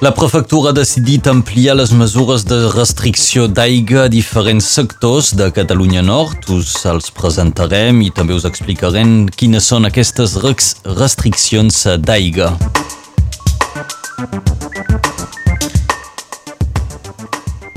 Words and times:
La 0.00 0.12
prefectura 0.14 0.70
ha 0.70 0.72
decidit 0.72 1.26
ampliar 1.26 1.72
les 1.74 1.90
mesures 1.90 2.44
de 2.46 2.58
restricció 2.70 3.48
d'aigua 3.50 4.04
a 4.04 4.12
diferents 4.12 4.68
sectors 4.78 5.32
de 5.34 5.48
Catalunya 5.50 6.04
Nord. 6.06 6.46
Us 6.54 6.70
els 6.86 7.10
presentarem 7.10 7.98
i 8.06 8.12
també 8.14 8.36
us 8.38 8.46
explicarem 8.46 9.24
quines 9.34 9.66
són 9.66 9.90
aquestes 9.90 10.38
restriccions 10.38 11.82
d'aigua. 12.06 12.54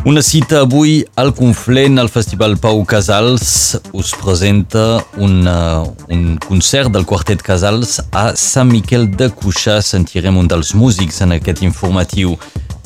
Una 0.04 0.24
cita 0.24 0.62
avui 0.62 1.06
al 1.14 1.32
Conflent, 1.36 2.00
al 2.00 2.10
Festival 2.10 2.58
Pau 2.58 2.84
Casals, 2.86 3.80
us 3.94 4.16
presenta 4.18 5.06
un, 5.18 5.46
uh, 5.46 5.94
un 6.10 6.40
concert 6.42 6.90
del 6.90 7.06
Quartet 7.06 7.44
Casals 7.46 8.00
a 8.10 8.32
Sant 8.34 8.72
Miquel 8.74 9.06
de 9.14 9.30
Cuixà. 9.30 9.78
Sentirem 9.86 10.40
un 10.42 10.50
dels 10.50 10.74
músics 10.74 11.22
en 11.22 11.36
aquest 11.38 11.62
informatiu. 11.62 12.34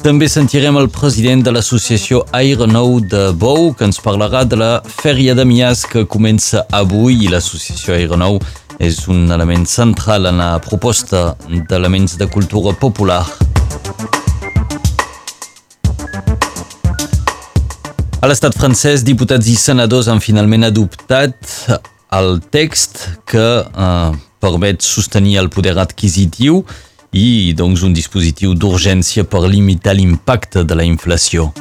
També 0.03 0.27
sentirem 0.27 0.75
el 0.75 0.91
president 0.91 1.45
de 1.47 1.55
l'associació 1.55 2.25
Aire 2.35 2.67
Nou 2.67 2.99
de 2.99 3.31
Bou, 3.31 3.71
que 3.71 3.87
ens 3.87 4.03
parlarà 4.03 4.43
de 4.43 4.59
la 4.59 4.73
Fèria 4.83 5.37
de 5.39 5.47
Mias 5.47 5.85
que 5.87 6.03
comença 6.03 6.65
avui 6.75 7.15
i 7.23 7.31
l'associació 7.31 7.95
Aire 7.95 8.19
Nou 8.19 8.41
és 8.75 9.05
un 9.07 9.31
element 9.31 9.63
central 9.63 10.27
en 10.27 10.43
la 10.43 10.59
proposta 10.59 11.29
d'elements 11.47 12.19
de 12.19 12.27
cultura 12.27 12.75
popular. 12.75 13.23
A 18.23 18.27
l'estat 18.29 18.55
francès, 18.55 19.03
diputats 19.05 19.47
i 19.51 19.55
senadors 19.59 20.07
han 20.11 20.21
finalment 20.23 20.65
adoptat 20.67 21.35
el 22.15 22.39
text 22.53 23.01
que 23.27 23.45
eh, 23.61 24.11
permet 24.39 24.85
sostenir 24.85 25.37
el 25.41 25.51
poder 25.53 25.75
adquisitiu 25.81 26.61
i 27.15 27.53
doncs 27.57 27.83
un 27.87 27.95
dispositiu 27.95 28.55
d'urgència 28.55 29.27
per 29.27 29.43
limitar 29.47 29.95
l'impacte 29.95 30.63
de 30.63 30.79
la 30.79 30.87
inflació. 30.87 31.51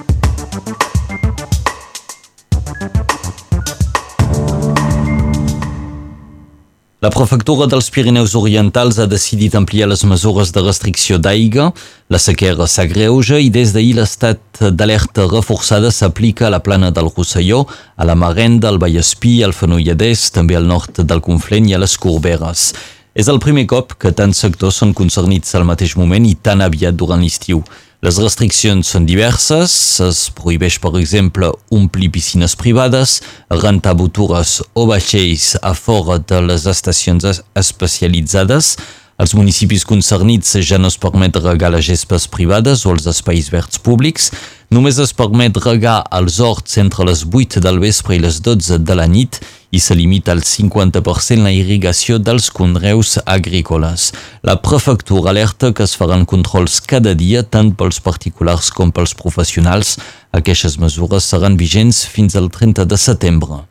La 7.04 7.10
prefectura 7.10 7.66
dels 7.68 7.90
Pirineus 7.92 8.32
Orientals 8.38 8.96
ha 8.96 9.04
decidit 9.04 9.52
ampliar 9.58 9.90
les 9.90 10.06
mesures 10.08 10.54
de 10.56 10.62
restricció 10.64 11.18
d'aigua. 11.20 11.66
La 12.08 12.20
sequera 12.22 12.64
s'agreuja 12.64 13.36
i 13.44 13.50
des 13.52 13.74
d'ahir 13.74 13.98
l'estat 13.98 14.62
d'alerta 14.72 15.26
reforçada 15.28 15.90
s'aplica 15.92 16.46
a 16.46 16.52
la 16.54 16.62
plana 16.64 16.88
del 16.96 17.10
Rosselló, 17.10 17.66
a 18.00 18.08
la 18.08 18.14
Marenda, 18.16 18.70
al 18.70 18.80
Vallespí, 18.80 19.34
al 19.44 19.52
Fenolladès, 19.52 20.30
també 20.32 20.56
al 20.56 20.64
nord 20.64 21.02
del 21.04 21.20
Conflent 21.20 21.68
i 21.68 21.76
a 21.76 21.82
les 21.82 21.98
Corberes. 22.00 22.70
És 23.12 23.28
el 23.28 23.42
primer 23.42 23.66
cop 23.68 23.98
que 24.00 24.14
tants 24.16 24.40
sectors 24.40 24.80
són 24.80 24.96
concernits 24.96 25.52
al 25.58 25.68
mateix 25.68 25.98
moment 26.00 26.24
i 26.24 26.38
tan 26.40 26.64
aviat 26.64 26.96
durant 26.96 27.20
l'estiu. 27.20 27.60
Les 28.04 28.18
restriccions 28.20 28.84
són 28.92 29.06
diverses, 29.08 29.74
es 30.04 30.18
prohibeix, 30.36 30.74
per 30.76 30.90
exemple, 30.98 31.48
omplir 31.72 32.10
piscines 32.12 32.52
privades, 32.60 33.14
rentar 33.48 33.94
botures 33.96 34.58
o 34.76 34.84
vaixells 34.90 35.54
a 35.64 35.72
fora 35.72 36.18
de 36.20 36.42
les 36.44 36.66
estacions 36.68 37.24
especialitzades, 37.56 38.74
als 39.16 39.34
municipis 39.34 39.84
concernits 39.86 40.56
ja 40.66 40.78
no 40.78 40.90
es 40.90 40.98
permet 40.98 41.36
regar 41.38 41.70
les 41.70 41.86
gespes 41.86 42.26
privades 42.30 42.84
o 42.86 42.94
els 42.94 43.06
espais 43.10 43.50
verds 43.52 43.78
públics, 43.78 44.30
només 44.74 44.98
es 44.98 45.12
permet 45.14 45.56
regar 45.62 46.00
els 46.18 46.40
horts 46.42 46.78
entre 46.82 47.06
les 47.06 47.22
8 47.24 47.62
del 47.62 47.78
vespre 47.82 48.16
i 48.16 48.22
les 48.22 48.40
12 48.42 48.80
de 48.82 48.96
la 48.98 49.06
nit 49.06 49.38
i 49.74 49.80
se 49.82 49.94
limita 49.98 50.32
al 50.34 50.42
50% 50.46 51.42
la 51.42 51.52
irrigació 51.54 52.18
dels 52.18 52.50
conreus 52.54 53.18
agrícoles. 53.26 54.12
La 54.42 54.60
prefectura 54.62 55.30
alerta 55.34 55.72
que 55.74 55.86
es 55.86 55.94
faran 55.98 56.26
controls 56.30 56.80
cada 56.80 57.14
dia 57.14 57.42
tant 57.42 57.74
pels 57.74 58.00
particulars 58.00 58.70
com 58.74 58.94
pels 58.94 59.14
professionals. 59.18 59.98
Aquestes 60.34 60.78
mesures 60.78 61.30
seran 61.30 61.58
vigents 61.58 62.04
fins 62.06 62.38
al 62.38 62.50
30 62.50 62.86
de 62.86 62.98
setembre. 62.98 63.64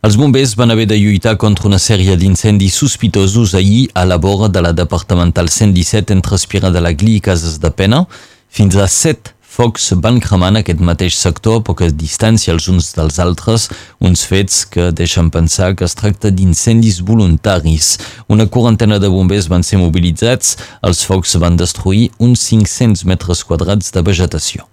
Els 0.00 0.16
bombers 0.16 0.54
van 0.56 0.70
haver 0.72 0.86
de 0.88 0.96
lluitar 0.96 1.34
contra 1.36 1.66
una 1.68 1.76
sèrie 1.76 2.14
d'incendis 2.16 2.78
sospitosos 2.80 3.52
ahir 3.58 3.90
a 3.92 4.06
la 4.08 4.16
vora 4.16 4.46
de 4.48 4.62
la 4.64 4.70
departamental 4.72 5.50
117 5.52 6.14
entre 6.16 6.38
Espira 6.40 6.70
de 6.72 6.80
la 6.80 6.94
Gli 6.94 7.18
i 7.18 7.20
Cases 7.20 7.58
de 7.60 7.68
Pena. 7.70 8.06
Fins 8.48 8.78
a 8.80 8.86
set 8.88 9.34
focs 9.44 9.90
van 10.00 10.22
cremar 10.24 10.54
en 10.54 10.60
aquest 10.62 10.80
mateix 10.80 11.20
sector 11.20 11.60
a 11.60 11.64
poca 11.68 11.90
distància 11.92 12.54
els 12.56 12.70
uns 12.72 12.94
dels 12.96 13.20
altres, 13.20 13.68
uns 14.00 14.24
fets 14.24 14.64
que 14.72 14.88
deixen 14.88 15.28
pensar 15.28 15.74
que 15.76 15.84
es 15.84 15.98
tracta 16.00 16.32
d'incendis 16.32 17.02
voluntaris. 17.04 17.98
Una 18.32 18.48
quarantena 18.48 18.96
de 18.96 19.12
bombers 19.12 19.52
van 19.52 19.68
ser 19.68 19.84
mobilitzats, 19.84 20.56
els 20.80 21.04
focs 21.04 21.36
van 21.36 21.60
destruir 21.60 22.08
uns 22.16 22.48
500 22.48 23.04
metres 23.04 23.44
quadrats 23.44 23.92
de 23.92 24.08
vegetació. 24.08 24.69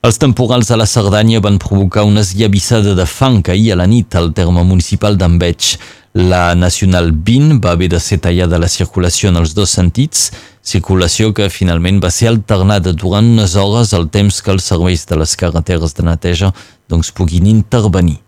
Els 0.00 0.14
temporals 0.14 0.68
a 0.70 0.76
la 0.78 0.86
Cerdanya 0.86 1.40
van 1.42 1.56
provocar 1.58 2.04
una 2.06 2.20
esllavissada 2.22 2.92
de 2.94 3.04
fang 3.04 3.42
ahir 3.50 3.72
a 3.72 3.76
la 3.80 3.86
nit 3.90 4.14
al 4.14 4.30
terme 4.32 4.62
municipal 4.62 5.16
d'Enveig. 5.18 5.72
La 6.14 6.54
Nacional 6.54 7.10
20 7.10 7.58
va 7.64 7.72
haver 7.74 7.88
de 7.90 7.98
ser 7.98 8.20
tallada 8.22 8.60
la 8.62 8.68
circulació 8.70 9.32
en 9.32 9.40
els 9.42 9.56
dos 9.58 9.74
sentits, 9.74 10.30
circulació 10.62 11.32
que 11.34 11.50
finalment 11.50 11.98
va 11.98 12.12
ser 12.14 12.30
alternada 12.30 12.92
durant 12.94 13.26
unes 13.26 13.56
hores 13.58 13.90
al 13.92 14.06
temps 14.08 14.38
que 14.38 14.54
els 14.54 14.70
serveis 14.70 15.02
de 15.10 15.18
les 15.18 15.34
carreteres 15.34 15.98
de 15.98 16.06
neteja 16.06 16.52
doncs, 16.88 17.10
puguin 17.10 17.50
intervenir. 17.50 18.20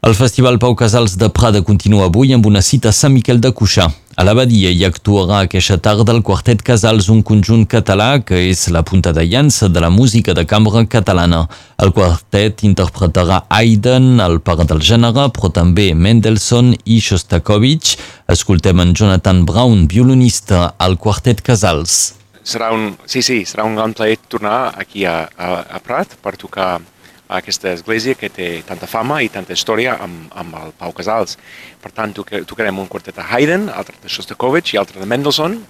El 0.00 0.16
Festival 0.16 0.56
Pau 0.58 0.72
Casals 0.72 1.18
de 1.20 1.28
Prada 1.28 1.60
continua 1.60 2.06
avui 2.08 2.32
amb 2.32 2.46
una 2.48 2.62
cita 2.64 2.88
a 2.88 2.96
Sant 2.96 3.12
Miquel 3.12 3.44
de 3.44 3.52
Cuixà. 3.52 3.90
A 4.20 4.24
l'abadia 4.26 4.68
hi 4.68 4.82
actuarà 4.84 5.38
aquesta 5.46 5.78
tarda 5.80 6.12
el 6.12 6.18
Quartet 6.20 6.60
Casals, 6.60 7.06
un 7.08 7.22
conjunt 7.24 7.62
català 7.72 8.18
que 8.20 8.36
és 8.50 8.66
la 8.68 8.82
punta 8.84 9.14
de 9.16 9.24
llança 9.24 9.70
de 9.72 9.80
la 9.80 9.88
música 9.88 10.34
de 10.36 10.44
cambra 10.44 10.82
catalana. 10.94 11.38
El 11.80 11.94
quartet 11.96 12.60
interpretarà 12.68 13.38
Haydn, 13.48 14.20
el 14.20 14.36
pare 14.44 14.66
del 14.68 14.84
gènere, 14.84 15.30
però 15.32 15.48
també 15.56 15.94
Mendelssohn 15.96 16.74
i 16.84 17.00
Shostakovich. 17.00 17.94
Escoltem 18.28 18.84
en 18.84 18.92
Jonathan 18.92 19.46
Brown, 19.48 19.88
violinista 19.88 20.74
al 20.76 20.98
Quartet 21.00 21.40
Casals. 21.40 21.96
Serà 22.44 22.74
un, 22.76 22.90
sí, 23.08 23.24
sí, 23.24 23.46
serà 23.48 23.64
un 23.64 23.80
gran 23.80 23.96
plaer 23.96 24.20
tornar 24.28 24.74
aquí 24.76 25.08
a, 25.08 25.22
a, 25.32 25.54
a 25.64 25.80
Prat 25.80 26.20
per 26.20 26.36
tocar 26.36 26.74
a 27.30 27.38
aquesta 27.38 27.70
església 27.76 28.16
que 28.18 28.28
té 28.34 28.48
tanta 28.66 28.88
fama 28.90 29.20
i 29.22 29.30
tanta 29.30 29.54
història 29.54 29.94
amb, 30.02 30.26
amb 30.34 30.56
el 30.58 30.72
Pau 30.78 30.92
Casals. 30.96 31.36
Per 31.80 31.92
tant, 31.94 32.12
tocarem 32.12 32.82
un 32.82 32.90
quartet 32.90 33.14
de 33.14 33.22
Haydn, 33.22 33.68
altre 33.70 33.94
de 34.02 34.10
Shostakovich 34.10 34.74
i 34.74 34.80
altre 34.82 34.98
de 34.98 35.06
Mendelssohn, 35.06 35.60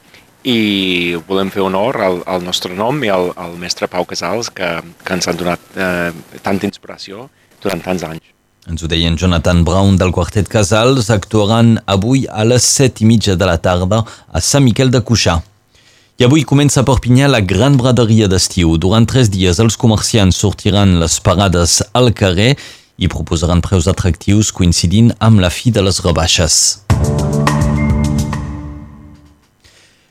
i 0.48 1.16
volem 1.28 1.52
fer 1.52 1.60
honor 1.60 2.00
al, 2.00 2.22
al 2.24 2.44
nostre 2.46 2.72
nom 2.72 3.02
i 3.04 3.12
al, 3.12 3.28
al 3.36 3.58
mestre 3.60 3.90
Pau 3.92 4.08
Casals, 4.08 4.48
que, 4.48 4.72
que 5.04 5.16
ens 5.18 5.28
han 5.28 5.36
donat 5.36 5.76
eh, 5.76 6.40
tanta 6.40 6.68
inspiració 6.68 7.28
durant 7.60 7.84
tants 7.84 8.08
anys. 8.08 8.32
Ens 8.70 8.82
ho 8.84 8.88
deien 8.88 9.16
Jonathan 9.20 9.62
Brown 9.64 9.96
del 10.00 10.12
Quartet 10.16 10.48
Casals, 10.48 11.10
actuaran 11.12 11.78
avui 11.88 12.26
a 12.28 12.44
les 12.48 12.64
set 12.64 13.00
i 13.04 13.08
mitja 13.08 13.36
de 13.36 13.48
la 13.48 13.58
tarda 13.60 14.02
a 14.04 14.40
Sant 14.44 14.64
Miquel 14.64 14.92
de 14.92 15.04
Cuixà. 15.04 15.40
I 16.20 16.24
avui 16.26 16.42
comença 16.44 16.82
a 16.82 16.84
Perpinyà 16.84 17.30
la 17.32 17.38
gran 17.40 17.78
braderia 17.80 18.26
d'estiu. 18.28 18.74
Durant 18.76 19.06
tres 19.08 19.30
dies 19.32 19.56
els 19.62 19.78
comerciants 19.80 20.36
sortiran 20.36 20.98
les 21.00 21.14
parades 21.24 21.78
al 21.96 22.10
carrer 22.12 22.50
i 23.00 23.08
proposaran 23.08 23.62
preus 23.64 23.88
atractius 23.88 24.50
coincidint 24.52 25.14
amb 25.16 25.40
la 25.40 25.48
fi 25.48 25.72
de 25.72 25.80
les 25.80 26.02
rebaixes. 26.04 26.58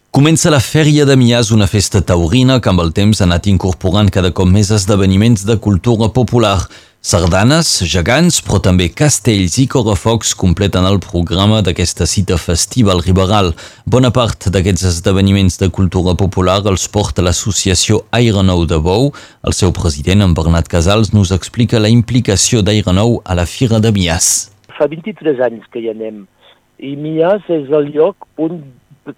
Comença 0.10 0.50
la 0.50 0.58
Fèria 0.58 1.06
de 1.06 1.14
Mias, 1.14 1.52
una 1.54 1.70
festa 1.70 2.02
taurina 2.02 2.58
que 2.58 2.74
amb 2.74 2.82
el 2.82 2.90
temps 2.90 3.22
ha 3.22 3.28
anat 3.30 3.46
incorporant 3.54 4.10
cada 4.10 4.34
cop 4.34 4.50
més 4.50 4.74
esdeveniments 4.74 5.46
de 5.46 5.60
cultura 5.62 6.10
popular. 6.10 6.58
Sardanes, 7.00 7.70
gegants, 7.88 8.42
però 8.44 8.58
també 8.60 8.90
castells 8.92 9.54
i 9.62 9.64
correfocs 9.72 10.34
completen 10.36 10.84
el 10.84 10.98
programa 11.00 11.62
d'aquesta 11.64 12.04
cita 12.04 12.36
festiva 12.36 12.92
al 12.92 13.00
Riberal. 13.06 13.54
Bona 13.88 14.12
part 14.12 14.50
d'aquests 14.52 14.84
esdeveniments 14.90 15.56
de 15.62 15.70
cultura 15.72 16.12
popular 16.20 16.58
els 16.68 16.90
porta 16.92 17.24
l'associació 17.24 18.02
Aeronou 18.12 18.66
de 18.68 18.82
Bou. 18.84 19.14
El 19.48 19.56
seu 19.56 19.72
president, 19.72 20.26
en 20.26 20.34
Bernat 20.36 20.68
Casals, 20.68 21.14
nos 21.16 21.32
explica 21.32 21.80
la 21.80 21.88
implicació 21.88 22.60
d'Aeronou 22.60 23.22
a 23.24 23.40
la 23.40 23.48
Fira 23.48 23.80
de 23.80 23.94
Mias. 23.96 24.52
Fa 24.76 24.90
23 24.92 25.40
anys 25.48 25.72
que 25.72 25.80
hi 25.80 25.94
anem 25.94 26.26
i 26.84 26.98
Mias 27.00 27.48
és 27.48 27.72
el 27.80 27.94
lloc 27.96 28.28
on 28.36 28.60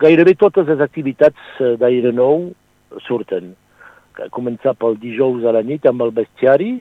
gairebé 0.05 0.35
totes 0.37 0.69
les 0.69 0.85
activitats 0.85 1.57
eh, 1.57 1.73
d'Aeronou 1.81 2.51
surten. 3.07 3.55
Començar 4.29 4.77
pel 4.77 5.01
dijous 5.01 5.49
a 5.49 5.57
la 5.57 5.65
nit 5.65 5.85
amb 5.89 6.05
el 6.05 6.13
bestiari, 6.13 6.75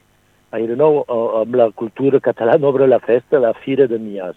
Aeronou, 0.57 1.03
amb 1.41 1.57
la 1.59 1.71
cultura 1.71 2.21
catalana, 2.21 2.67
obre 2.67 2.89
la 2.89 3.01
festa, 3.03 3.39
la 3.39 3.53
Fira 3.65 3.87
de 3.91 3.99
Mias. 3.99 4.37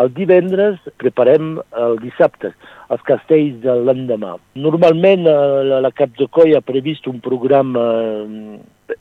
El 0.00 0.10
divendres 0.10 0.80
preparem 0.98 1.60
el 1.78 2.00
dissabte 2.02 2.50
els 2.90 3.04
castells 3.06 3.60
de 3.62 3.76
l'endemà. 3.86 4.34
Normalment 4.58 5.22
la, 5.28 5.78
la 5.84 5.92
Cap 5.94 6.16
de 6.18 6.26
Coll 6.34 6.56
ha 6.58 6.64
previst 6.66 7.06
un 7.06 7.20
programa 7.22 7.84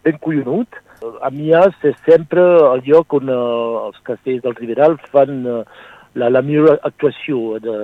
ben 0.05 0.19
collonut. 0.21 0.77
A 1.25 1.31
Mias 1.33 1.73
és 1.89 1.97
sempre 2.05 2.45
el 2.69 2.85
lloc 2.85 3.17
on 3.17 3.33
els 3.33 3.97
castells 4.05 4.45
del 4.45 4.55
Riberal 4.59 4.99
fan 5.09 5.41
la, 5.49 6.29
la 6.29 6.45
millor 6.45 6.77
actuació 6.83 7.57
de, 7.63 7.75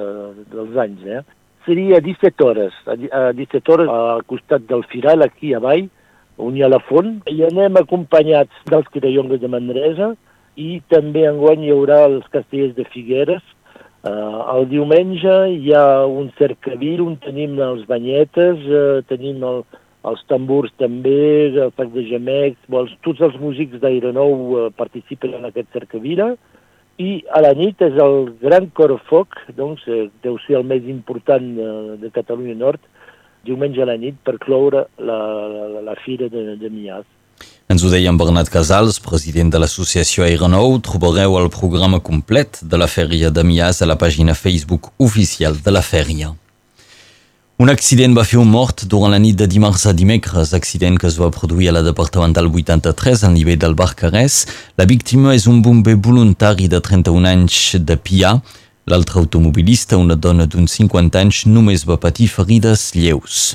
dels 0.54 0.80
anys. 0.86 1.04
Eh? 1.18 1.26
seria 1.70 1.98
a 1.98 2.02
17 2.02 2.44
hores, 2.44 2.74
a 2.88 3.32
17 3.32 3.72
hores 3.72 3.90
al 3.90 4.24
costat 4.26 4.64
del 4.66 4.84
Firal, 4.90 5.22
aquí 5.22 5.54
a 5.54 5.60
On 6.40 6.56
hi 6.56 6.64
ha 6.64 6.72
la 6.72 6.80
font, 6.88 7.18
i 7.28 7.44
anem 7.48 7.78
acompanyats 7.80 8.66
dels 8.72 8.88
Crayongues 8.94 9.42
de 9.42 9.52
Manresa 9.52 10.14
i 10.60 10.80
també 10.92 11.26
enguany 11.28 11.66
hi 11.66 11.74
haurà 11.76 12.04
els 12.08 12.28
castellers 12.34 12.76
de 12.78 12.86
Figueres. 12.94 13.44
Uh, 14.00 14.40
el 14.56 14.70
diumenge 14.72 15.36
hi 15.52 15.74
ha 15.76 16.06
un 16.08 16.30
cercavir 16.38 16.98
on 17.04 17.18
tenim 17.26 17.58
els 17.64 17.84
banyetes, 17.90 18.64
uh, 18.72 19.02
tenim 19.12 19.44
el, 19.44 19.66
els 20.08 20.22
tambors 20.32 20.72
també, 20.80 21.52
el 21.52 21.74
fac 21.76 21.92
de 21.96 22.06
gemecs, 22.08 22.62
vols, 22.72 22.96
tots 23.04 23.20
els 23.28 23.36
músics 23.44 23.82
d'Aire 23.84 24.14
Nou 24.16 24.38
uh, 24.56 24.70
participen 24.80 25.36
en 25.36 25.50
aquest 25.52 25.76
cercavira, 25.76 26.32
i 27.00 27.22
a 27.32 27.40
la 27.44 27.54
nit 27.56 27.80
és 27.86 27.96
el 28.04 28.34
Gran 28.42 28.68
Corfoc, 28.76 29.38
doncs 29.56 29.86
eh, 29.88 30.10
deu 30.24 30.36
ser 30.44 30.58
el 30.60 30.66
més 30.68 30.84
important 30.92 31.46
eh, 31.56 31.68
de 32.02 32.10
Catalunya 32.16 32.58
Nord, 32.60 32.82
diumenge 33.46 33.82
a 33.82 33.88
la 33.90 33.98
nit 33.98 34.18
per 34.24 34.38
cloure 34.42 34.88
la, 34.98 35.20
la, 35.54 35.82
la 35.92 35.96
fira 36.04 36.30
de, 36.30 36.56
de 36.60 36.70
Mias. 36.74 37.08
Ens 37.70 37.84
ho 37.86 37.90
deia 37.94 38.10
en 38.10 38.18
Bernat 38.18 38.50
Casals, 38.50 38.98
president 39.00 39.52
de 39.54 39.60
l'associació 39.62 40.26
Aeronou. 40.26 40.80
Trobareu 40.82 41.38
el 41.38 41.52
programa 41.54 42.00
complet 42.02 42.58
de 42.66 42.78
la 42.82 42.90
fèria 42.90 43.30
de 43.30 43.44
Mias 43.46 43.84
a 43.84 43.88
la 43.88 43.98
pàgina 44.02 44.34
Facebook 44.34 44.90
oficial 44.98 45.60
de 45.62 45.74
la 45.76 45.84
fèria. 45.86 46.34
Un 47.60 47.68
accident 47.68 48.14
va 48.16 48.24
fer 48.24 48.40
un 48.40 48.48
mort 48.48 48.86
durant 48.88 49.12
la 49.12 49.20
nit 49.20 49.36
de 49.36 49.46
dimarts 49.46 49.82
a 49.86 49.92
dimecres, 49.92 50.54
accident 50.56 50.96
que 50.98 51.10
es 51.10 51.18
va 51.20 51.28
produir 51.30 51.68
a 51.70 51.74
la 51.76 51.82
departamental 51.84 52.48
83 52.48 53.26
al 53.28 53.34
nivell 53.36 53.60
del 53.60 53.76
Barcarès. 53.76 54.46
La 54.80 54.88
víctima 54.88 55.36
és 55.36 55.46
un 55.52 55.60
bomber 55.62 55.98
voluntari 56.00 56.70
de 56.72 56.80
31 56.80 57.28
anys 57.28 57.76
de 57.84 57.98
Pia. 58.00 58.38
L'altre 58.90 59.20
automobilista, 59.20 59.98
una 60.02 60.16
dona 60.18 60.48
d'uns 60.50 60.74
50 60.80 61.20
anys, 61.22 61.44
només 61.46 61.84
va 61.86 62.00
patir 62.02 62.26
ferides 62.34 62.88
lleus. 62.96 63.52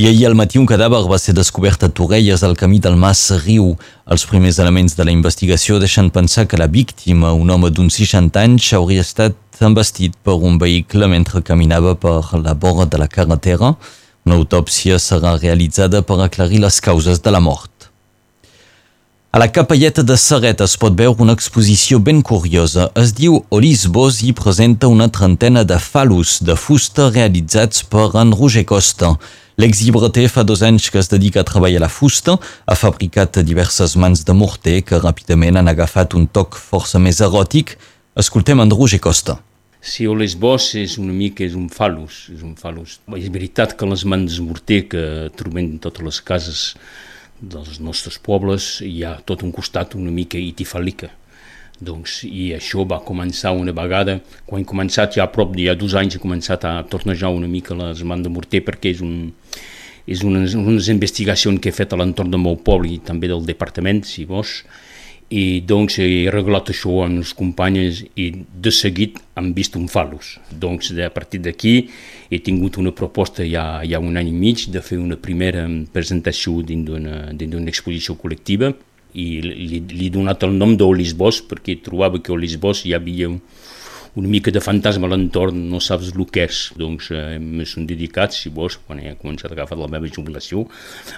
I 0.00 0.06
ahir 0.08 0.24
al 0.24 0.36
matí 0.38 0.56
un 0.56 0.64
cadàver 0.64 1.02
va 1.10 1.18
ser 1.20 1.34
descobert 1.36 1.84
a 1.84 1.90
Torrelles 1.92 2.40
al 2.42 2.56
camí 2.56 2.78
del 2.80 2.96
Mas 2.96 3.26
Riu. 3.42 3.74
Els 4.08 4.24
primers 4.30 4.56
elements 4.64 4.96
de 4.96 5.04
la 5.04 5.12
investigació 5.12 5.76
deixen 5.82 6.08
pensar 6.10 6.46
que 6.48 6.56
la 6.56 6.70
víctima, 6.78 7.34
un 7.36 7.52
home 7.52 7.68
d'uns 7.68 8.00
60 8.00 8.40
anys, 8.40 8.70
hauria 8.72 9.04
estat 9.04 9.36
embestit 9.60 10.16
per 10.24 10.38
un 10.40 10.56
vehicle 10.58 11.10
mentre 11.12 11.44
caminava 11.44 11.92
per 11.92 12.22
la 12.40 12.56
vora 12.56 12.88
de 12.88 13.04
la 13.04 13.10
carretera. 13.12 13.74
Una 14.24 14.40
autòpsia 14.40 14.96
serà 14.96 15.36
realitzada 15.36 16.00
per 16.00 16.22
aclarir 16.24 16.64
les 16.64 16.80
causes 16.80 17.20
de 17.20 17.36
la 17.36 17.44
mort. 17.44 17.71
A 19.34 19.38
la 19.38 19.48
capelleta 19.48 20.02
de 20.04 20.12
Serret 20.20 20.60
es 20.60 20.74
pot 20.76 20.92
veure 20.92 21.24
una 21.24 21.32
exposició 21.32 21.96
ben 22.04 22.18
curiosa. 22.20 22.90
Es 23.00 23.14
diu 23.16 23.38
Olisbos 23.48 24.18
i 24.28 24.34
presenta 24.36 24.90
una 24.92 25.06
trentena 25.08 25.62
de 25.64 25.78
falus 25.80 26.34
de 26.44 26.52
fusta 26.52 27.06
realitzats 27.08 27.80
per 27.88 28.10
en 28.20 28.34
Roger 28.36 28.66
Costa. 28.68 29.14
L'exhibreter 29.56 30.26
fa 30.28 30.44
dos 30.44 30.60
anys 30.68 30.90
que 30.92 31.00
es 31.00 31.08
dedica 31.08 31.40
a 31.40 31.48
treballar 31.48 31.80
la 31.80 31.88
fusta, 31.88 32.34
ha 32.66 32.76
fabricat 32.76 33.38
diverses 33.40 33.94
mans 33.96 34.20
de 34.28 34.34
morter 34.36 34.82
que 34.84 35.00
ràpidament 35.00 35.56
han 35.56 35.72
agafat 35.72 36.12
un 36.12 36.26
toc 36.28 36.58
força 36.60 37.00
més 37.00 37.22
eròtic. 37.24 37.78
Escoltem 38.12 38.60
en 38.60 38.74
Roger 38.76 39.00
Costa. 39.00 39.38
Si 39.80 40.04
o 40.04 40.12
l'esbós 40.12 40.74
és 40.76 40.98
una 41.00 41.16
mica 41.16 41.40
és 41.46 41.56
un 41.56 41.70
falus, 41.72 42.26
és 42.36 42.44
un 42.44 42.52
falus. 42.60 42.98
És 43.16 43.32
veritat 43.32 43.72
que 43.80 43.88
les 43.88 44.04
mans 44.04 44.36
de 44.36 44.44
morter 44.44 44.82
que 44.92 45.06
trobem 45.40 45.70
en 45.70 45.80
totes 45.88 46.04
les 46.04 46.20
cases 46.20 46.66
dels 47.42 47.80
nostres 47.82 48.20
pobles 48.22 48.78
hi 48.86 49.02
ha 49.02 49.16
tot 49.26 49.42
un 49.42 49.50
costat 49.52 49.96
una 49.98 50.14
mica 50.14 50.38
itifàlica. 50.38 51.10
Doncs, 51.82 52.20
I 52.28 52.52
això 52.54 52.84
va 52.86 53.00
començar 53.02 53.50
una 53.58 53.74
vegada, 53.74 54.20
quan 54.46 54.62
he 54.62 54.68
començat 54.68 55.16
ja 55.18 55.26
a 55.26 55.32
prop 55.34 55.56
ja 55.58 55.74
dos 55.74 55.96
anys, 55.98 56.14
he 56.14 56.22
començat 56.22 56.64
a 56.64 56.76
tornejar 56.86 57.32
una 57.34 57.50
mica 57.50 57.74
les 57.74 58.04
mans 58.06 58.22
de 58.22 58.30
morter 58.30 58.62
perquè 58.62 58.92
és 58.94 59.02
un, 59.02 59.32
és 60.06 60.22
unes, 60.22 60.54
unes 60.54 60.88
investigacions 60.94 61.58
que 61.58 61.72
he 61.72 61.74
fet 61.74 61.92
a 61.92 61.98
l'entorn 61.98 62.30
del 62.30 62.44
meu 62.44 62.56
poble 62.56 62.94
i 62.94 63.00
també 63.02 63.30
del 63.30 63.42
departament, 63.48 64.04
si 64.06 64.24
vols, 64.30 64.60
i 65.32 65.62
doncs 65.64 65.96
he 66.02 66.28
regulat 66.32 66.68
això 66.72 66.98
amb 67.06 67.22
els 67.22 67.32
companys 67.36 68.02
i 68.20 68.26
de 68.36 68.72
seguit 68.74 69.16
hem 69.40 69.52
vist 69.56 69.78
un 69.80 69.88
falus. 69.88 70.34
Doncs 70.52 70.90
a 71.00 71.08
partir 71.14 71.40
d'aquí 71.40 71.74
he 72.28 72.40
tingut 72.44 72.76
una 72.82 72.92
proposta 72.92 73.46
ja, 73.48 73.80
ja 73.88 74.00
un 74.00 74.20
any 74.20 74.28
i 74.28 74.36
mig 74.36 74.66
de 74.74 74.82
fer 74.84 75.00
una 75.00 75.16
primera 75.16 75.64
presentació 75.92 76.60
dins 76.68 76.84
d'una 76.84 77.72
exposició 77.72 78.18
col·lectiva 78.20 78.74
i 79.14 79.26
li, 79.44 79.80
li 79.80 80.06
he 80.08 80.12
donat 80.12 80.44
el 80.44 80.52
nom 80.56 80.76
d'Olisbos 80.76 81.42
perquè 81.48 81.78
trobava 81.84 82.20
que 82.20 82.32
a 82.32 82.36
Olisbos 82.36 82.84
hi 82.84 82.92
havia 82.96 83.32
un, 83.32 83.40
una 84.14 84.28
mica 84.28 84.50
de 84.50 84.60
fantasma 84.60 85.08
a 85.08 85.12
l'entorn, 85.14 85.56
no 85.72 85.80
saps 85.80 86.10
el 86.12 86.26
que 86.28 86.44
és. 86.44 86.60
Doncs 86.76 87.08
eh, 87.16 87.38
me 87.40 87.64
són 87.68 87.86
dedicat, 87.88 88.34
si 88.36 88.52
vols, 88.52 88.76
quan 88.86 89.00
he 89.00 89.14
començat 89.16 89.50
a 89.50 89.56
agafar 89.56 89.78
la 89.80 89.88
meva 89.92 90.10
jubilació, 90.10 90.66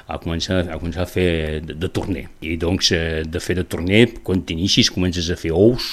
a 0.06 0.20
començar 0.22 0.62
a, 0.62 0.78
començar 0.78 1.02
a 1.02 1.10
fer 1.10 1.60
de, 1.64 1.74
de 1.74 1.90
torner. 1.90 2.28
I 2.40 2.56
doncs 2.60 2.92
eh, 2.94 3.24
de 3.26 3.42
fer 3.42 3.58
de 3.58 3.66
torner, 3.66 4.06
quan 4.22 4.44
t'inicis 4.46 4.92
comences 4.94 5.30
a 5.30 5.38
fer 5.40 5.50
ous, 5.50 5.90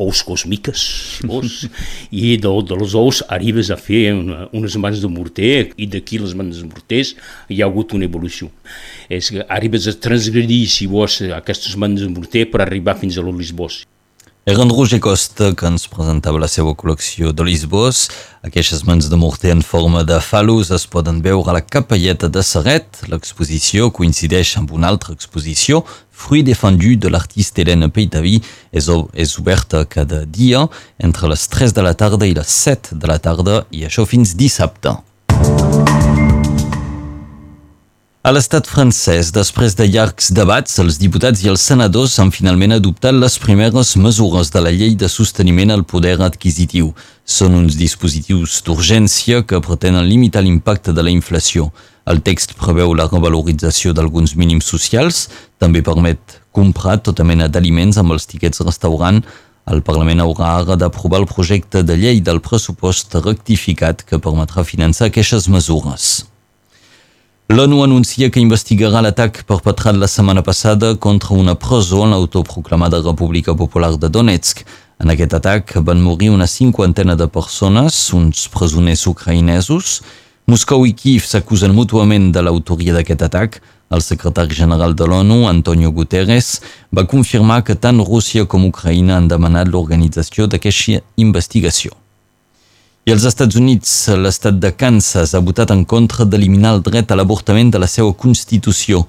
ous 0.00 0.22
còsmiques, 0.24 0.86
si 1.18 1.28
vols, 1.28 1.64
i 2.22 2.36
de, 2.40 2.54
de 2.62 2.78
les 2.78 2.94
ous 2.96 3.24
arribes 3.28 3.74
a 3.74 3.76
fer 3.80 4.06
una, 4.14 4.46
unes 4.56 4.78
mans 4.80 5.02
de 5.02 5.10
morter, 5.10 5.52
i 5.76 5.90
d'aquí 5.90 6.22
les 6.22 6.38
mans 6.38 6.62
de 6.62 6.70
morters 6.70 7.16
hi 7.50 7.58
ha 7.60 7.68
hagut 7.68 7.98
una 7.98 8.06
evolució. 8.06 8.52
És 9.10 9.34
que 9.34 9.42
arribes 9.50 9.90
a 9.90 9.98
transgredir, 9.98 10.62
si 10.70 10.86
vols, 10.86 11.24
aquestes 11.42 11.74
mans 11.74 12.06
de 12.06 12.12
morter 12.14 12.46
per 12.52 12.62
arribar 12.62 13.00
fins 13.02 13.18
a 13.18 13.26
l'Olisbos. 13.26 13.82
Era 14.46 14.62
en 14.62 14.70
Roger 14.70 15.00
Costa 15.00 15.52
que 15.52 15.68
ens 15.68 15.82
presentava 15.84 16.38
la 16.40 16.48
seva 16.48 16.72
col·lecció 16.72 17.28
de 17.36 17.44
Lisbos. 17.44 18.06
Aquestes 18.40 18.86
mans 18.88 19.10
de 19.12 19.18
morter 19.20 19.50
en 19.52 19.60
forma 19.60 20.00
de 20.08 20.16
falus 20.24 20.70
es 20.72 20.86
poden 20.88 21.18
veure 21.20 21.52
a 21.52 21.58
la 21.58 21.60
capelleta 21.60 22.30
de 22.32 22.40
Serret. 22.40 23.02
L'exposició 23.12 23.90
coincideix 23.92 24.54
amb 24.56 24.72
una 24.72 24.88
altra 24.88 25.12
exposició, 25.12 25.82
Fruit 26.08 26.48
défendu 26.48 26.94
de 26.96 27.12
l'artista 27.12 27.60
Helena 27.60 27.90
Peitavi, 27.92 28.40
és, 28.72 28.88
és 29.12 29.36
oberta 29.36 29.84
cada 29.84 30.24
dia 30.24 30.64
entre 30.96 31.28
les 31.28 31.44
3 31.52 31.76
de 31.76 31.84
la 31.84 31.92
tarda 31.92 32.24
i 32.24 32.32
les 32.32 32.56
7 32.64 32.96
de 32.96 33.12
la 33.12 33.20
tarda 33.20 33.66
i 33.70 33.84
això 33.84 34.08
fins 34.08 34.32
dissabte. 34.40 34.96
A 38.20 38.34
l'estat 38.36 38.66
francès, 38.68 39.30
després 39.32 39.72
de 39.72 39.86
llargs 39.88 40.26
debats, 40.36 40.74
els 40.82 40.98
diputats 41.00 41.40
i 41.40 41.48
els 41.48 41.62
senadors 41.64 42.18
han 42.20 42.28
finalment 42.28 42.74
adoptat 42.76 43.16
les 43.16 43.38
primeres 43.40 43.94
mesures 43.96 44.50
de 44.52 44.60
la 44.60 44.72
llei 44.74 44.92
de 44.92 45.08
sosteniment 45.08 45.70
al 45.72 45.86
poder 45.88 46.18
adquisitiu. 46.20 46.90
Són 47.24 47.54
uns 47.56 47.78
dispositius 47.80 48.58
d'urgència 48.66 49.40
que 49.40 49.62
pretenen 49.64 50.04
limitar 50.04 50.42
l'impacte 50.44 50.92
de 50.92 51.00
la 51.06 51.14
inflació. 51.14 51.70
El 52.04 52.20
text 52.20 52.52
preveu 52.60 52.92
la 52.92 53.06
revalorització 53.08 53.94
d'alguns 53.96 54.36
mínims 54.36 54.68
socials, 54.68 55.30
també 55.56 55.80
permet 55.80 56.20
comprar 56.52 56.98
tota 57.00 57.24
mena 57.24 57.48
d'aliments 57.48 57.96
amb 57.96 58.12
els 58.12 58.28
tiquets 58.28 58.60
restaurant. 58.66 59.22
El 59.64 59.80
Parlament 59.80 60.20
haurà 60.20 60.58
ara 60.58 60.76
d'aprovar 60.76 61.22
el 61.22 61.30
projecte 61.30 61.80
de 61.80 61.96
llei 61.96 62.20
del 62.20 62.44
pressupost 62.44 63.16
rectificat 63.24 64.04
que 64.04 64.20
permetrà 64.20 64.66
finançar 64.68 65.08
aquestes 65.08 65.48
mesures. 65.48 66.29
L'ONU 67.50 67.80
anuncia 67.82 68.28
que 68.30 68.38
investigarà 68.38 69.00
l'atac 69.02 69.40
perpetrat 69.42 69.96
la 69.98 70.06
setmana 70.06 70.42
passada 70.46 70.92
contra 70.94 71.34
una 71.34 71.56
presó 71.58 72.04
en 72.04 72.12
l'autoproclamada 72.12 73.00
República 73.02 73.56
Popular 73.58 73.96
de 73.98 74.08
Donetsk. 74.08 74.60
En 75.02 75.10
aquest 75.10 75.34
atac 75.34 75.72
van 75.82 75.98
morir 75.98 76.28
una 76.30 76.46
cinquantena 76.46 77.16
de 77.18 77.26
persones, 77.26 77.96
uns 78.14 78.44
presoners 78.54 79.02
ucraïnesos. 79.10 79.96
Moscou 80.46 80.86
i 80.86 80.94
Kiev 80.94 81.26
s'acusen 81.26 81.74
mútuament 81.74 82.30
de 82.30 82.44
l'autoria 82.46 82.94
d'aquest 82.94 83.24
atac. 83.26 83.58
El 83.90 84.04
secretari 84.06 84.54
general 84.54 84.94
de 84.94 85.08
l'ONU, 85.10 85.48
Antonio 85.50 85.90
Guterres, 85.90 86.60
va 86.94 87.08
confirmar 87.10 87.64
que 87.64 87.74
tant 87.74 87.98
Rússia 87.98 88.46
com 88.46 88.68
Ucraïna 88.68 89.18
han 89.18 89.26
demanat 89.26 89.66
l'organització 89.66 90.46
d'aquesta 90.46 91.02
investigació. 91.16 91.99
Als 93.10 93.24
Estats 93.26 93.56
Units, 93.58 93.90
l'estat 94.22 94.60
de 94.62 94.68
Kansas 94.70 95.32
ha 95.34 95.40
votat 95.42 95.72
en 95.74 95.80
contra 95.82 96.22
d'eliminar 96.22 96.76
el 96.76 96.82
dret 96.86 97.10
a 97.10 97.16
l'avortament 97.18 97.72
de 97.74 97.80
la 97.82 97.88
seva 97.90 98.12
Constitució. 98.14 99.00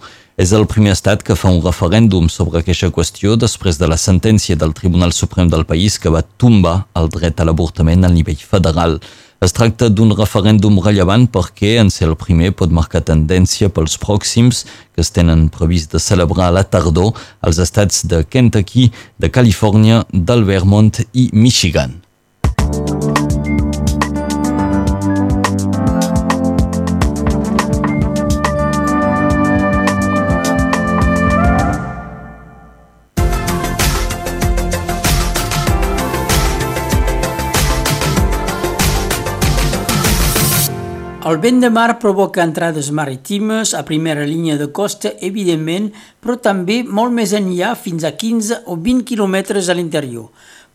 És 0.42 0.54
el 0.58 0.66
primer 0.66 0.96
estat 0.96 1.22
que 1.22 1.38
fa 1.38 1.52
un 1.54 1.60
referèndum 1.62 2.26
sobre 2.34 2.64
aquesta 2.64 2.90
qüestió 2.90 3.36
després 3.38 3.78
de 3.78 3.86
la 3.92 4.00
sentència 4.02 4.58
del 4.58 4.74
Tribunal 4.74 5.14
Suprem 5.14 5.54
del 5.54 5.68
país 5.70 6.00
que 6.02 6.10
va 6.10 6.24
tombar 6.26 6.88
el 6.98 7.14
dret 7.14 7.38
a 7.38 7.46
l'avortament 7.46 8.02
al 8.04 8.18
nivell 8.18 8.42
federal. 8.42 8.98
Es 9.38 9.54
tracta 9.54 9.94
d'un 9.94 10.18
referèndum 10.18 10.82
rellevant 10.82 11.30
perquè, 11.30 11.78
en 11.78 11.94
ser 11.94 12.10
el 12.10 12.18
primer, 12.18 12.56
pot 12.58 12.74
marcar 12.74 13.06
tendència 13.06 13.70
pels 13.70 14.02
pròxims 14.02 14.66
que 14.96 15.06
es 15.06 15.14
tenen 15.14 15.52
previst 15.54 15.94
de 15.94 16.02
celebrar 16.02 16.50
a 16.50 16.58
la 16.58 16.66
tardor 16.66 17.14
als 17.40 17.62
estats 17.62 18.08
de 18.10 18.26
Kentucky, 18.26 18.90
de 19.22 19.30
Califòrnia, 19.30 20.08
del 20.10 20.48
Vermont 20.50 21.06
i 21.14 21.30
Michigan. 21.34 22.02
El 41.22 41.38
vent 41.38 41.60
de 41.62 41.70
mar 41.70 42.00
provoca 42.02 42.42
entrades 42.42 42.88
marítimes 42.98 43.76
a 43.78 43.84
primera 43.86 44.24
línia 44.26 44.56
de 44.58 44.72
costa, 44.74 45.12
evidentment, 45.22 45.92
però 46.18 46.34
també 46.42 46.80
molt 46.82 47.14
més 47.14 47.36
enllà, 47.38 47.76
fins 47.78 48.02
a 48.08 48.10
15 48.18 48.64
o 48.66 48.78
20 48.88 49.06
quilòmetres 49.06 49.70
a 49.70 49.76
l'interior. 49.78 50.32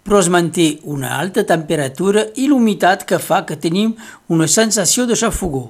Però 0.07 0.21
es 0.23 0.29
manté 0.31 0.69
una 0.87 1.17
alta 1.19 1.43
temperatura 1.49 2.29
i 2.39 2.47
l'humitat 2.47 3.03
que 3.11 3.19
fa 3.19 3.41
que 3.49 3.59
tenim 3.59 3.97
una 4.31 4.47
sensació 4.47 5.09
de 5.11 5.19
xafogó. 5.19 5.65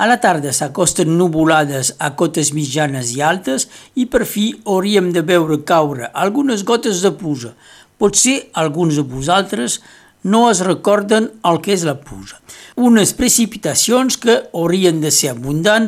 A 0.00 0.08
la 0.08 0.16
tarda 0.24 0.56
s'acosten 0.56 1.12
nuvolades 1.18 1.92
a 2.00 2.14
cotes 2.16 2.54
mitjanes 2.56 3.12
i 3.12 3.20
altes 3.20 3.68
i 4.00 4.08
per 4.08 4.24
fi 4.24 4.46
hauríem 4.64 5.12
de 5.12 5.26
veure 5.28 5.60
caure 5.68 6.08
algunes 6.14 6.64
gotes 6.64 7.04
de 7.04 7.12
puja. 7.20 7.52
Potser 8.00 8.38
alguns 8.64 8.96
de 8.96 9.04
vosaltres 9.04 9.82
no 10.26 10.50
es 10.50 10.60
recorden 10.66 11.30
el 11.46 11.60
que 11.62 11.72
és 11.76 11.86
la 11.86 11.96
puja. 12.02 12.40
Unes 12.74 13.14
precipitacions 13.14 14.18
que 14.18 14.40
haurien 14.52 14.98
de 15.00 15.12
ser 15.14 15.30
abundant 15.32 15.86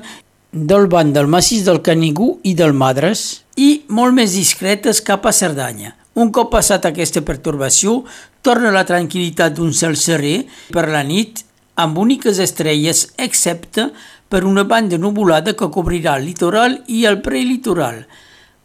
del 0.52 0.86
banc 0.88 1.12
del 1.16 1.26
massís 1.26 1.66
del 1.66 1.82
Canigú 1.82 2.36
i 2.46 2.54
del 2.56 2.72
Madres 2.72 3.42
i 3.58 3.82
molt 3.90 4.14
més 4.14 4.38
discretes 4.38 5.02
cap 5.02 5.26
a 5.26 5.34
Cerdanya. 5.34 5.96
Un 6.18 6.30
cop 6.34 6.52
passat 6.54 6.86
aquesta 6.86 7.22
pertorbació, 7.26 8.04
torna 8.42 8.72
la 8.74 8.86
tranquil·litat 8.86 9.58
d'un 9.58 9.74
cel 9.74 9.98
serè 9.98 10.40
per 10.74 10.86
la 10.90 11.02
nit 11.02 11.44
amb 11.78 11.98
úniques 11.98 12.38
estrelles, 12.42 13.08
excepte 13.18 13.90
per 14.28 14.44
una 14.46 14.64
banda 14.64 14.98
nuvolada 14.98 15.54
que 15.58 15.70
cobrirà 15.74 16.16
el 16.18 16.26
litoral 16.30 16.82
i 16.86 17.04
el 17.10 17.20
prelitoral. 17.22 18.04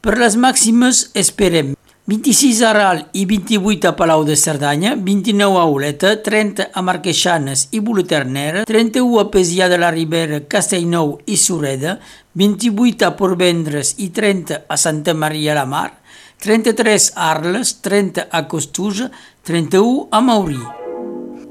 Per 0.02 0.18
les 0.20 0.38
màximes 0.38 1.08
esperem 1.18 1.74
26 2.06 2.62
a 2.68 2.74
Ral 2.74 3.06
i 3.14 3.24
28 3.24 3.88
a 3.88 3.96
Palau 3.96 4.26
de 4.28 4.36
Cerdanya, 4.36 4.98
29 5.00 5.56
a 5.56 5.64
Oleta, 5.64 6.10
30 6.22 6.66
a 6.76 6.82
Marqueixanes 6.84 7.70
i 7.72 7.80
Boleternera, 7.80 8.66
31 8.68 9.22
a 9.22 9.30
Pesià 9.32 9.70
de 9.72 9.78
la 9.80 9.88
Ribera, 9.96 10.42
Castellnou 10.44 11.14
i 11.24 11.38
Sureda, 11.40 12.02
28 12.36 13.08
a 13.08 13.14
Porvendres 13.16 13.94
i 14.04 14.10
30 14.12 14.66
a 14.68 14.76
Santa 14.76 15.14
Maria 15.16 15.56
la 15.56 15.64
Mar, 15.64 15.94
33 16.44 17.14
a 17.16 17.30
Arles, 17.38 17.78
30 17.80 18.26
a 18.28 18.42
Costuja, 18.52 19.08
31 19.48 20.10
a 20.12 20.20
Maurí. 20.20 20.60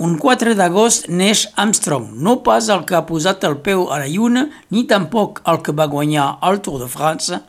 Un 0.05 0.19
4 0.21 0.53
d'agost 0.59 1.09
neix 1.09 1.47
Armstrong, 1.57 2.11
no 2.13 2.43
pas 2.45 2.69
el 2.69 2.85
que 2.85 2.99
ha 2.99 3.07
posat 3.09 3.49
el 3.49 3.57
peu 3.65 3.87
a 3.89 4.03
la 4.05 4.13
lluna, 4.13 4.51
ni 4.69 4.85
tampoc 4.85 5.41
el 5.49 5.63
que 5.65 5.73
va 5.73 5.89
guanyar 5.89 6.35
el 6.45 6.61
Tour 6.61 6.85
de 6.85 6.91
França, 6.93 7.41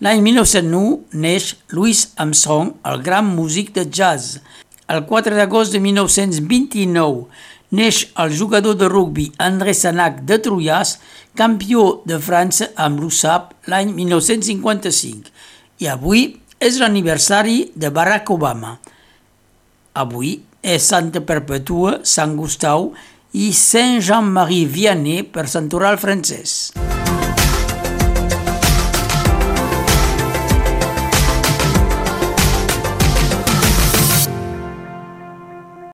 L'any 0.00 0.22
1909 0.24 1.12
neix 1.20 1.50
Louis 1.76 1.98
Armstrong, 2.16 2.70
el 2.88 3.02
gran 3.04 3.26
músic 3.36 3.74
de 3.76 3.84
jazz. 3.84 4.38
El 4.88 5.04
4 5.04 5.36
d'agost 5.36 5.76
de 5.76 5.80
1929 5.84 7.26
neix 7.76 7.98
el 8.24 8.32
jugador 8.32 8.78
de 8.80 8.88
rugbi 8.88 9.26
André 9.36 9.74
Sanac 9.76 10.22
de 10.24 10.40
Trullàs, 10.40 10.94
campió 11.36 12.00
de 12.08 12.16
França 12.16 12.70
amb 12.80 13.04
l'USAP 13.04 13.52
l'any 13.68 13.92
1955. 14.00 15.28
I 15.84 15.92
avui 15.92 16.24
és 16.56 16.80
l'aniversari 16.80 17.66
de 17.76 17.92
Barack 17.92 18.32
Obama. 18.32 18.78
Avui 19.92 20.38
és 20.64 20.80
Santa 20.80 21.20
Perpetua, 21.20 21.98
Sant 22.08 22.38
Gustau 22.40 22.94
i 23.36 23.52
Saint 23.52 24.00
Jean-Marie 24.00 24.64
Vianney 24.64 25.28
per 25.28 25.44
Sant 25.44 25.68
Oral 25.76 26.00
francès. 26.00 26.72